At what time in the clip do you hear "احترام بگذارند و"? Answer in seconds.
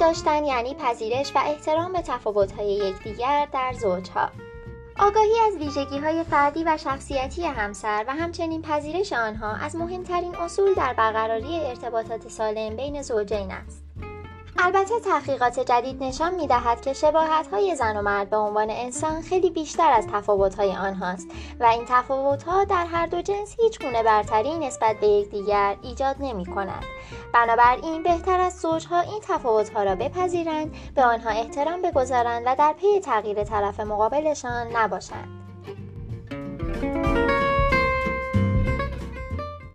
31.30-32.54